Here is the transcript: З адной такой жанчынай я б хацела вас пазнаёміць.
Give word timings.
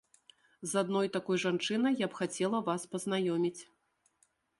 З 0.69 0.77
адной 0.81 1.07
такой 1.17 1.37
жанчынай 1.43 1.93
я 2.03 2.07
б 2.13 2.19
хацела 2.21 2.61
вас 2.71 2.87
пазнаёміць. 2.95 3.59